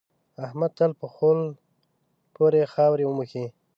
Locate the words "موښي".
3.15-3.45